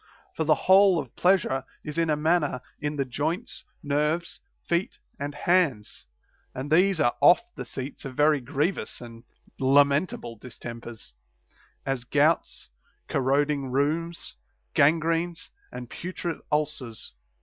[0.33, 5.35] For the whole of pleasure is in a manner in the joints, nerves, feet, and
[5.35, 6.07] hands;
[6.55, 9.25] and these are oft the seats of very grievous and
[9.59, 11.13] lamentable distempers,
[11.85, 12.69] as gouts,
[13.09, 14.33] corroding rheums,
[14.73, 17.13] gangrenes, and putrid ulcers.